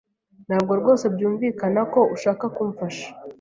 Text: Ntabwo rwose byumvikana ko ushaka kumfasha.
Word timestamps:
Ntabwo 0.47 0.71
rwose 0.79 1.05
byumvikana 1.13 1.81
ko 1.93 1.99
ushaka 2.15 2.45
kumfasha. 2.55 3.07